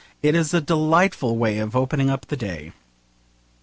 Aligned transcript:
It 0.23 0.33
is 0.33 0.51
a 0.51 0.59
delightful 0.61 1.37
way 1.37 1.59
of 1.59 1.75
opening 1.75 2.07
the 2.07 2.35
day. 2.35 2.71